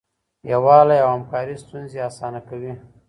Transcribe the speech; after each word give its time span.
یووالی 0.51 0.99
او 1.05 1.09
همکاري 1.15 1.55
ستونزې 1.63 1.99
اسانه 2.09 2.39
کوي. 2.49 2.73